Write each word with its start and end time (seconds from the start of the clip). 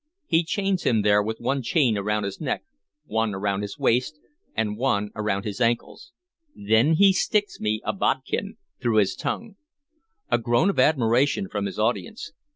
"He 0.25 0.43
chains 0.43 0.81
him 0.81 1.03
there, 1.03 1.21
with 1.21 1.39
one 1.39 1.61
chain 1.61 1.95
around 1.95 2.23
his 2.23 2.41
neck, 2.41 2.63
one 3.05 3.35
around 3.35 3.61
his 3.61 3.77
waist, 3.77 4.17
and 4.55 4.75
one 4.75 5.11
around 5.15 5.45
his 5.45 5.61
ankles. 5.61 6.11
Then 6.55 6.93
he 6.95 7.13
sticks 7.13 7.59
me 7.59 7.83
a 7.85 7.93
bodkin 7.93 8.57
through 8.81 8.97
his 8.97 9.15
tongue." 9.15 9.57
A 10.31 10.39
groan 10.39 10.71
of 10.71 10.79
admiration 10.79 11.47
from 11.47 11.67
his 11.67 11.77
audience. 11.77 12.31